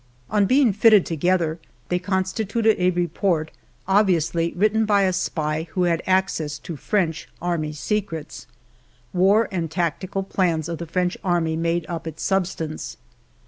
On 0.31 0.47
being 0.47 0.73
fitted 0.73 1.05
together, 1.05 1.59
they 1.89 1.99
constituted 1.99 2.75
a 2.79 2.89
report 2.89 3.51
obviously 3.87 4.51
written 4.57 4.83
by 4.83 5.03
a 5.03 5.13
spy 5.13 5.67
who 5.73 5.83
had 5.83 6.01
access 6.07 6.53
X 6.57 6.57
EDITOR'S 6.57 6.57
PREFACE 6.57 6.79
to 6.79 6.89
French 6.89 7.29
army 7.39 7.71
secrets. 7.71 8.47
War 9.13 9.47
and 9.51 9.69
tactical 9.69 10.23
plans 10.23 10.67
of 10.67 10.79
the 10.79 10.87
French 10.87 11.19
army 11.23 11.55
made 11.55 11.85
up 11.87 12.07
its 12.07 12.23
substance. 12.23 12.97